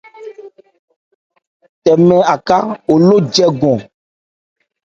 Tɛmɛ 1.83 2.17
Aká 2.33 2.57
oló 2.93 3.15
jɛ́gɔn. 3.33 3.79